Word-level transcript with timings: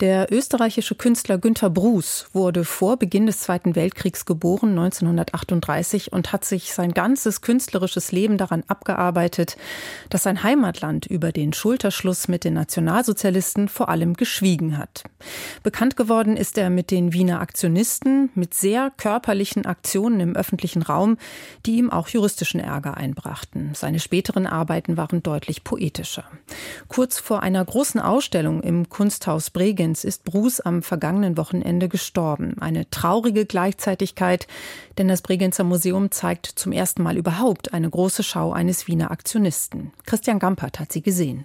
Der 0.00 0.32
österreichische 0.32 0.94
Künstler 0.94 1.36
Günter 1.36 1.68
Bruß 1.68 2.30
wurde 2.32 2.64
vor 2.64 2.96
Beginn 2.96 3.26
des 3.26 3.40
Zweiten 3.40 3.76
Weltkriegs 3.76 4.24
geboren, 4.24 4.70
1938, 4.70 6.10
und 6.10 6.32
hat 6.32 6.46
sich 6.46 6.72
sein 6.72 6.92
ganzes 6.92 7.42
künstlerisches 7.42 8.10
Leben 8.10 8.38
daran 8.38 8.64
abgearbeitet, 8.66 9.58
dass 10.08 10.22
sein 10.22 10.42
Heimatland 10.42 11.04
über 11.04 11.32
den 11.32 11.52
Schulterschluss 11.52 12.28
mit 12.28 12.44
den 12.44 12.54
Nationalsozialisten 12.54 13.68
vor 13.68 13.90
allem 13.90 14.14
geschwiegen 14.14 14.78
hat. 14.78 15.04
Bekannt 15.62 15.98
geworden 15.98 16.38
ist 16.38 16.56
er 16.56 16.70
mit 16.70 16.90
den 16.90 17.12
Wiener 17.12 17.42
Aktionisten, 17.42 18.30
mit 18.34 18.54
sehr 18.54 18.90
körperlichen 18.96 19.66
Aktionen 19.66 20.20
im 20.20 20.34
öffentlichen 20.34 20.80
Raum, 20.80 21.18
die 21.66 21.76
ihm 21.76 21.90
auch 21.90 22.08
juristischen 22.08 22.60
Ärger 22.60 22.96
einbrachten. 22.96 23.72
Seine 23.74 24.00
späteren 24.00 24.46
Arbeiten 24.46 24.96
waren 24.96 25.22
deutlich 25.22 25.62
poetischer. 25.62 26.24
Kurz 26.88 27.18
vor 27.18 27.42
einer 27.42 27.62
großen 27.62 28.00
Ausstellung 28.00 28.62
im 28.62 28.88
Kunsthaus 28.88 29.50
Bregenz 29.50 29.89
Bregenz 29.90 30.04
ist 30.04 30.22
Bruce 30.22 30.60
am 30.60 30.82
vergangenen 30.84 31.36
Wochenende 31.36 31.88
gestorben. 31.88 32.56
Eine 32.60 32.88
traurige 32.90 33.44
Gleichzeitigkeit, 33.44 34.46
denn 34.98 35.08
das 35.08 35.20
Bregenzer 35.20 35.64
Museum 35.64 36.12
zeigt 36.12 36.46
zum 36.46 36.70
ersten 36.70 37.02
Mal 37.02 37.16
überhaupt 37.16 37.74
eine 37.74 37.90
große 37.90 38.22
Schau 38.22 38.52
eines 38.52 38.86
Wiener 38.86 39.10
Aktionisten. 39.10 39.92
Christian 40.06 40.38
Gampert 40.38 40.78
hat 40.78 40.92
sie 40.92 41.02
gesehen. 41.02 41.44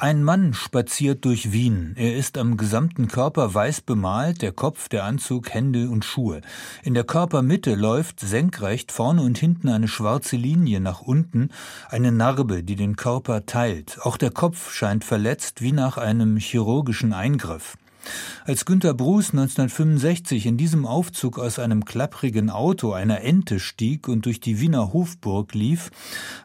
Ein 0.00 0.22
Mann 0.22 0.54
spaziert 0.54 1.24
durch 1.24 1.50
Wien. 1.50 1.94
Er 1.96 2.14
ist 2.14 2.38
am 2.38 2.56
gesamten 2.56 3.08
Körper 3.08 3.52
weiß 3.52 3.80
bemalt, 3.80 4.42
der 4.42 4.52
Kopf, 4.52 4.88
der 4.88 5.02
Anzug, 5.02 5.52
Hände 5.52 5.90
und 5.90 6.04
Schuhe. 6.04 6.40
In 6.84 6.94
der 6.94 7.02
Körpermitte 7.02 7.74
läuft 7.74 8.20
senkrecht 8.20 8.92
vorne 8.92 9.22
und 9.22 9.38
hinten 9.38 9.68
eine 9.68 9.88
schwarze 9.88 10.36
Linie 10.36 10.78
nach 10.78 11.00
unten, 11.00 11.50
eine 11.88 12.12
Narbe, 12.12 12.62
die 12.62 12.76
den 12.76 12.94
Körper 12.94 13.44
teilt. 13.44 13.98
Auch 14.02 14.16
der 14.16 14.30
Kopf 14.30 14.70
scheint 14.70 15.02
verletzt 15.02 15.62
wie 15.62 15.72
nach 15.72 15.98
einem 15.98 16.36
chirurgischen 16.36 17.12
Eingriff. 17.12 17.76
Als 18.44 18.64
Günter 18.64 18.94
Bruß 18.94 19.30
1965 19.32 20.46
in 20.46 20.56
diesem 20.56 20.86
Aufzug 20.86 21.38
aus 21.38 21.58
einem 21.58 21.84
klapprigen 21.84 22.48
Auto 22.48 22.92
einer 22.92 23.20
Ente 23.20 23.60
stieg 23.60 24.08
und 24.08 24.24
durch 24.24 24.40
die 24.40 24.58
Wiener 24.60 24.92
Hofburg 24.92 25.52
lief, 25.54 25.90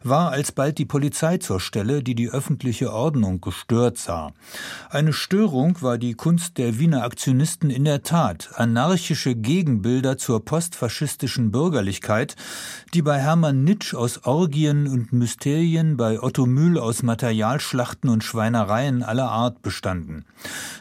war 0.04 0.32
alsbald 0.32 0.78
die 0.78 0.86
Polizei 0.86 1.38
zur 1.38 1.60
Stelle, 1.60 2.04
die 2.04 2.16
die 2.16 2.30
öffentliche 2.30 2.92
Ordnung 2.92 3.40
gestört 3.40 3.98
sah. 3.98 4.34
Eine 4.90 5.14
Störung 5.14 5.82
war 5.82 5.98
die 5.98 6.14
Kunst 6.14 6.58
der 6.58 6.78
Wiener 6.78 7.04
Aktionisten 7.04 7.70
in 7.70 7.86
der 7.86 8.04
Tat, 8.04 8.50
anarchische 8.56 9.36
Gegenbilder 9.36 10.18
zur 10.18 10.44
postfaschistischen 10.44 11.52
Bürgerlichkeit, 11.52 12.36
die 12.94 13.02
bei 13.02 13.20
Hermann 13.20 13.64
Nitsch 13.64 13.94
aus 13.94 14.26
Orgien 14.26 14.88
und 14.88 15.14
Mysterien, 15.14 15.96
bei 15.96 16.22
Otto 16.22 16.46
Mühl 16.46 16.78
aus 16.78 17.04
Materialschlachten 17.04 18.10
und 18.10 18.24
Schweinereien 18.24 19.04
aller 19.04 19.30
Art 19.30 19.62
bestanden. 19.62 20.26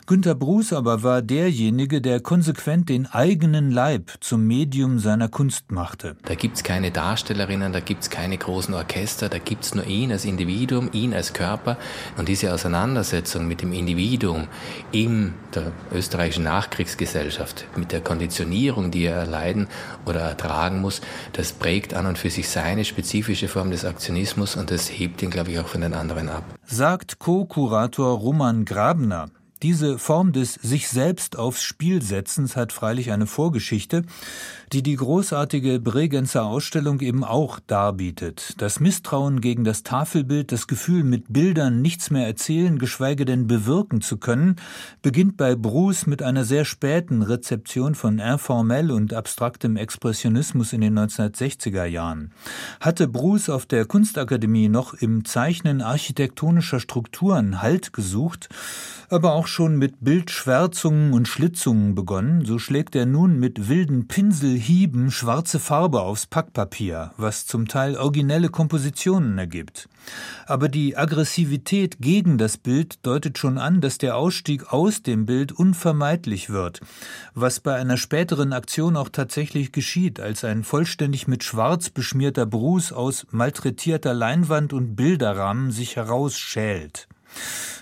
Günter 0.06 0.34
Bruß 0.34 0.61
aber 0.70 1.02
war 1.02 1.22
derjenige, 1.22 2.02
der 2.02 2.20
konsequent 2.20 2.90
den 2.90 3.06
eigenen 3.06 3.70
Leib 3.70 4.10
zum 4.20 4.46
Medium 4.46 4.98
seiner 4.98 5.30
Kunst 5.30 5.72
machte. 5.72 6.14
Da 6.26 6.34
gibt's 6.34 6.62
keine 6.62 6.90
Darstellerinnen, 6.90 7.72
da 7.72 7.80
gibt's 7.80 8.10
keine 8.10 8.36
großen 8.36 8.74
Orchester, 8.74 9.30
da 9.30 9.38
gibt's 9.38 9.74
nur 9.74 9.86
ihn 9.86 10.12
als 10.12 10.26
Individuum, 10.26 10.90
ihn 10.92 11.14
als 11.14 11.32
Körper. 11.32 11.78
Und 12.18 12.28
diese 12.28 12.52
Auseinandersetzung 12.52 13.48
mit 13.48 13.62
dem 13.62 13.72
Individuum 13.72 14.48
in 14.92 15.32
der 15.54 15.72
österreichischen 15.90 16.44
Nachkriegsgesellschaft, 16.44 17.64
mit 17.76 17.92
der 17.92 18.02
Konditionierung, 18.02 18.90
die 18.90 19.04
er 19.04 19.16
erleiden 19.16 19.68
oder 20.04 20.20
ertragen 20.20 20.82
muss, 20.82 21.00
das 21.32 21.52
prägt 21.52 21.94
an 21.94 22.04
und 22.04 22.18
für 22.18 22.28
sich 22.28 22.50
seine 22.50 22.84
spezifische 22.84 23.48
Form 23.48 23.70
des 23.70 23.86
Aktionismus 23.86 24.56
und 24.56 24.70
das 24.70 24.88
hebt 24.88 25.22
ihn, 25.22 25.30
glaube 25.30 25.50
ich, 25.52 25.58
auch 25.58 25.68
von 25.68 25.80
den 25.80 25.94
anderen 25.94 26.28
ab. 26.28 26.44
Sagt 26.66 27.18
Co-Kurator 27.18 28.18
Roman 28.18 28.66
Grabner. 28.66 29.30
Diese 29.62 29.96
Form 29.96 30.32
des 30.32 30.54
sich 30.54 30.88
selbst 30.88 31.38
aufs 31.38 31.62
Spiel 31.62 32.02
setzens 32.02 32.56
hat 32.56 32.72
freilich 32.72 33.12
eine 33.12 33.28
Vorgeschichte, 33.28 34.02
die 34.72 34.82
die 34.82 34.96
großartige 34.96 35.78
Bregenzer 35.78 36.44
Ausstellung 36.44 36.98
eben 36.98 37.22
auch 37.22 37.60
darbietet. 37.60 38.54
Das 38.58 38.80
Misstrauen 38.80 39.40
gegen 39.40 39.62
das 39.62 39.84
Tafelbild, 39.84 40.50
das 40.50 40.66
Gefühl, 40.66 41.04
mit 41.04 41.32
Bildern 41.32 41.80
nichts 41.80 42.10
mehr 42.10 42.26
erzählen, 42.26 42.80
geschweige 42.80 43.24
denn 43.24 43.46
bewirken 43.46 44.00
zu 44.00 44.16
können, 44.16 44.56
beginnt 45.00 45.36
bei 45.36 45.54
Bruce 45.54 46.06
mit 46.06 46.24
einer 46.24 46.44
sehr 46.44 46.64
späten 46.64 47.22
Rezeption 47.22 47.94
von 47.94 48.18
informell 48.18 48.90
und 48.90 49.14
abstraktem 49.14 49.76
Expressionismus 49.76 50.72
in 50.72 50.80
den 50.80 50.98
1960er 50.98 51.84
Jahren. 51.84 52.32
Hatte 52.80 53.06
Bruce 53.06 53.48
auf 53.48 53.66
der 53.66 53.84
Kunstakademie 53.84 54.68
noch 54.68 54.94
im 54.94 55.24
Zeichnen 55.24 55.82
architektonischer 55.82 56.80
Strukturen 56.80 57.62
Halt 57.62 57.92
gesucht, 57.92 58.48
aber 59.08 59.34
auch 59.34 59.46
schon 59.52 59.76
mit 59.76 59.96
Bildschwärzungen 60.00 61.12
und 61.12 61.28
Schlitzungen 61.28 61.94
begonnen, 61.94 62.44
so 62.46 62.58
schlägt 62.58 62.96
er 62.96 63.04
nun 63.04 63.38
mit 63.38 63.68
wilden 63.68 64.08
Pinselhieben 64.08 65.10
schwarze 65.10 65.60
Farbe 65.60 66.00
aufs 66.00 66.26
Packpapier, 66.26 67.12
was 67.18 67.46
zum 67.46 67.68
Teil 67.68 67.96
originelle 67.96 68.48
Kompositionen 68.48 69.36
ergibt. 69.36 69.90
Aber 70.46 70.68
die 70.68 70.96
Aggressivität 70.96 72.00
gegen 72.00 72.38
das 72.38 72.56
Bild 72.56 73.04
deutet 73.06 73.36
schon 73.36 73.58
an, 73.58 73.82
dass 73.82 73.98
der 73.98 74.16
Ausstieg 74.16 74.72
aus 74.72 75.02
dem 75.02 75.26
Bild 75.26 75.52
unvermeidlich 75.52 76.48
wird, 76.48 76.80
was 77.34 77.60
bei 77.60 77.74
einer 77.74 77.98
späteren 77.98 78.54
Aktion 78.54 78.96
auch 78.96 79.10
tatsächlich 79.10 79.70
geschieht, 79.70 80.18
als 80.18 80.44
ein 80.44 80.64
vollständig 80.64 81.28
mit 81.28 81.44
Schwarz 81.44 81.90
beschmierter 81.90 82.46
Bruß 82.46 82.92
aus 82.92 83.26
malträtierter 83.30 84.14
Leinwand 84.14 84.72
und 84.72 84.96
Bilderrahmen 84.96 85.70
sich 85.70 85.96
herausschält. 85.96 87.06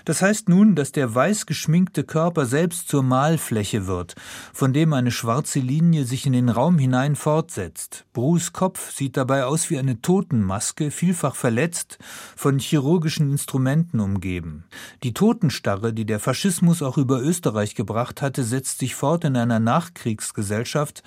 Das 0.05 0.21
heißt 0.21 0.49
nun, 0.49 0.75
dass 0.75 0.91
der 0.91 1.13
weiß 1.13 1.45
geschminkte 1.45 2.03
Körper 2.03 2.45
selbst 2.45 2.87
zur 2.87 3.03
Malfläche 3.03 3.87
wird, 3.87 4.15
von 4.53 4.73
dem 4.73 4.93
eine 4.93 5.11
schwarze 5.11 5.59
Linie 5.59 6.05
sich 6.05 6.25
in 6.25 6.33
den 6.33 6.49
Raum 6.49 6.79
hinein 6.79 7.15
fortsetzt. 7.15 8.05
Bruce 8.13 8.51
Kopf 8.51 8.91
sieht 8.91 9.17
dabei 9.17 9.45
aus 9.45 9.69
wie 9.69 9.77
eine 9.77 10.01
Totenmaske, 10.01 10.91
vielfach 10.91 11.35
verletzt, 11.35 11.99
von 12.35 12.59
chirurgischen 12.59 13.31
Instrumenten 13.31 13.99
umgeben. 13.99 14.63
Die 15.03 15.13
Totenstarre, 15.13 15.93
die 15.93 16.05
der 16.05 16.19
Faschismus 16.19 16.81
auch 16.81 16.97
über 16.97 17.21
Österreich 17.21 17.75
gebracht 17.75 18.21
hatte, 18.21 18.43
setzt 18.43 18.79
sich 18.79 18.95
fort 18.95 19.23
in 19.23 19.35
einer 19.35 19.59
Nachkriegsgesellschaft, 19.59 21.03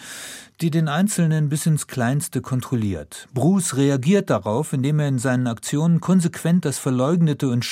die 0.61 0.71
den 0.71 0.89
Einzelnen 0.89 1.49
bis 1.49 1.67
ins 1.67 1.89
Kleinste 1.89 2.41
kontrolliert. 2.41 3.27
Bruce 3.35 3.77
reagiert 3.77 4.31
darauf, 4.31 4.73
indem 4.73 5.01
er 5.01 5.09
in 5.09 5.19
seinen 5.19 5.49
Aktionen 5.49 6.01
konsequent 6.01 6.65
das 6.65 6.79
Verleugnete 6.79 7.49
und 7.49 7.65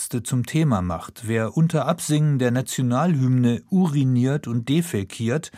Schambesetzte 0.00 0.22
zum 0.22 0.46
Thema 0.46 0.80
macht. 0.80 1.22
Wer 1.26 1.56
unter 1.56 1.86
Absingen 1.86 2.38
der 2.38 2.50
Nationalhymne 2.50 3.62
uriniert 3.68 4.46
und 4.46 4.68
defekiert, 4.68 5.52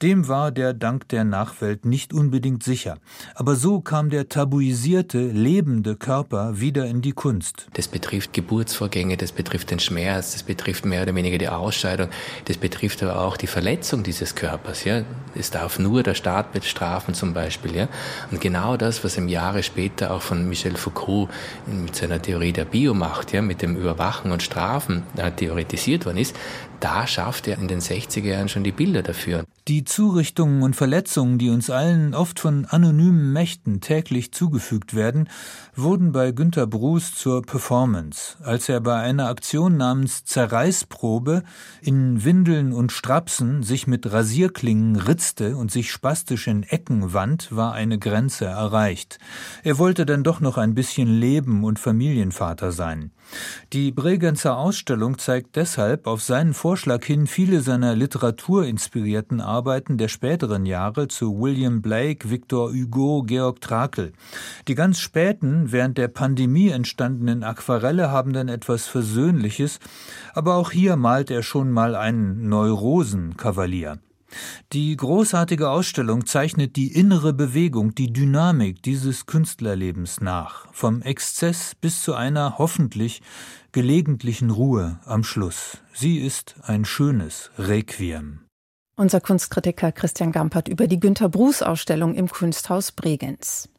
dem 0.00 0.28
war 0.28 0.50
der 0.50 0.72
Dank 0.72 1.08
der 1.08 1.24
Nachwelt 1.24 1.84
nicht 1.84 2.14
unbedingt 2.14 2.62
sicher. 2.62 2.96
Aber 3.34 3.54
so 3.54 3.80
kam 3.80 4.08
der 4.08 4.28
tabuisierte, 4.28 5.20
lebende 5.20 5.96
Körper 5.96 6.58
wieder 6.58 6.86
in 6.86 7.02
die 7.02 7.12
Kunst. 7.12 7.66
Das 7.74 7.86
betrifft 7.86 8.32
Geburtsvorgänge, 8.32 9.16
das 9.18 9.32
betrifft 9.32 9.70
den 9.70 9.78
Schmerz, 9.78 10.32
das 10.32 10.42
betrifft 10.42 10.86
mehr 10.86 11.02
oder 11.02 11.14
weniger 11.14 11.38
die 11.38 11.48
Ausscheidung, 11.48 12.08
das 12.46 12.56
betrifft 12.56 13.02
aber 13.02 13.20
auch 13.20 13.36
die 13.36 13.46
Verletzung 13.46 14.02
dieses 14.02 14.34
Körpers. 14.34 14.84
Ja? 14.84 15.02
Es 15.34 15.50
darf 15.50 15.78
nur 15.78 16.02
der 16.02 16.14
Staat 16.14 16.52
bestrafen 16.52 17.12
zum 17.12 17.34
Beispiel. 17.34 17.76
Ja? 17.76 17.88
Und 18.30 18.40
genau 18.40 18.78
das, 18.78 19.04
was 19.04 19.18
im 19.18 19.28
Jahre 19.28 19.62
später 19.62 20.12
auch 20.12 20.22
von 20.22 20.48
Michel 20.48 20.76
Foucault 20.76 21.28
mit 21.66 21.94
seiner 21.94 22.22
Theorie 22.22 22.52
der 22.52 22.64
Biomacht, 22.64 23.32
ja, 23.32 23.42
mit 23.42 23.60
dem 23.60 23.81
Überwachen 23.82 24.32
und 24.32 24.42
Strafen 24.42 25.02
äh, 25.16 25.30
theoretisiert 25.30 26.06
worden 26.06 26.18
ist, 26.18 26.34
da 26.80 27.06
schafft 27.06 27.48
er 27.48 27.58
in 27.58 27.68
den 27.68 27.80
60er 27.80 28.24
Jahren 28.24 28.48
schon 28.48 28.64
die 28.64 28.72
Bilder 28.72 29.02
dafür. 29.02 29.44
Die 29.68 29.84
Zurichtungen 29.84 30.64
und 30.64 30.74
Verletzungen, 30.74 31.38
die 31.38 31.48
uns 31.48 31.70
allen 31.70 32.16
oft 32.16 32.40
von 32.40 32.64
anonymen 32.64 33.32
Mächten 33.32 33.80
täglich 33.80 34.32
zugefügt 34.32 34.96
werden, 34.96 35.28
wurden 35.76 36.10
bei 36.10 36.32
Günter 36.32 36.66
Bruß 36.66 37.14
zur 37.14 37.42
Performance. 37.42 38.38
Als 38.42 38.68
er 38.68 38.80
bei 38.80 38.96
einer 38.96 39.28
Aktion 39.28 39.76
namens 39.76 40.24
Zerreißprobe 40.24 41.44
in 41.80 42.24
Windeln 42.24 42.72
und 42.72 42.90
Strapsen 42.90 43.62
sich 43.62 43.86
mit 43.86 44.12
Rasierklingen 44.12 44.96
ritzte 44.96 45.56
und 45.56 45.70
sich 45.70 45.92
spastisch 45.92 46.48
in 46.48 46.64
Ecken 46.64 47.12
wand, 47.12 47.54
war 47.54 47.72
eine 47.72 48.00
Grenze 48.00 48.46
erreicht. 48.46 49.20
Er 49.62 49.78
wollte 49.78 50.04
dann 50.06 50.24
doch 50.24 50.40
noch 50.40 50.58
ein 50.58 50.74
bisschen 50.74 51.06
leben 51.06 51.62
und 51.62 51.78
Familienvater 51.78 52.72
sein. 52.72 53.12
Die 53.72 53.92
Bregenzer 53.92 54.56
Ausstellung 54.56 55.18
zeigt 55.18 55.56
deshalb 55.56 56.06
auf 56.06 56.22
seinen 56.22 56.52
Vorschlag 56.52 57.04
hin 57.04 57.26
viele 57.26 57.62
seiner 57.62 57.94
literaturinspirierten 57.94 59.40
Arbeiten 59.52 59.98
der 59.98 60.08
späteren 60.08 60.64
Jahre 60.64 61.08
zu 61.08 61.38
William 61.38 61.82
Blake, 61.82 62.30
Victor 62.30 62.72
Hugo, 62.72 63.22
Georg 63.22 63.60
Trakel. 63.60 64.12
Die 64.66 64.74
ganz 64.74 64.98
späten, 64.98 65.70
während 65.70 65.98
der 65.98 66.08
Pandemie 66.08 66.70
entstandenen 66.70 67.44
Aquarelle 67.44 68.10
haben 68.10 68.32
dann 68.32 68.48
etwas 68.48 68.86
Versöhnliches, 68.86 69.78
aber 70.32 70.54
auch 70.54 70.70
hier 70.70 70.96
malt 70.96 71.30
er 71.30 71.42
schon 71.42 71.70
mal 71.70 71.94
einen 71.94 72.48
Neurosenkavalier. 72.48 73.98
Die 74.72 74.96
großartige 74.96 75.68
Ausstellung 75.68 76.26
zeichnet 76.26 76.76
die 76.76 76.92
innere 76.92 77.32
Bewegung, 77.32 77.94
die 77.94 78.12
Dynamik 78.12 78.82
dieses 78.82 79.26
Künstlerlebens 79.26 80.20
nach, 80.20 80.66
vom 80.72 81.02
Exzess 81.02 81.74
bis 81.74 82.02
zu 82.02 82.14
einer 82.14 82.58
hoffentlich 82.58 83.22
gelegentlichen 83.72 84.50
Ruhe 84.50 85.00
am 85.04 85.24
Schluss. 85.24 85.78
Sie 85.92 86.18
ist 86.18 86.56
ein 86.62 86.84
schönes 86.84 87.50
Requiem. 87.58 88.40
Unser 88.94 89.22
Kunstkritiker 89.22 89.90
Christian 89.90 90.32
Gampert 90.32 90.68
über 90.68 90.86
die 90.86 91.00
Günter 91.00 91.30
Bruß 91.30 91.62
Ausstellung 91.62 92.14
im 92.14 92.28
Kunsthaus 92.28 92.92
Bregenz. 92.92 93.70